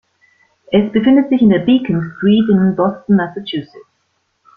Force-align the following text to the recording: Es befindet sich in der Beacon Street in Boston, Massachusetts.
Es 0.71 0.91
befindet 0.91 1.29
sich 1.29 1.43
in 1.43 1.49
der 1.51 1.59
Beacon 1.59 2.01
Street 2.15 2.49
in 2.49 2.75
Boston, 2.75 3.17
Massachusetts. 3.17 3.75